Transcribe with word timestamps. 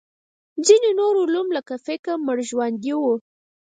ځینې 0.65 0.91
نور 0.99 1.13
علوم 1.23 1.47
لکه 1.57 1.73
فقه 1.85 2.13
مړژواندي 2.25 2.93
وو. 2.99 3.13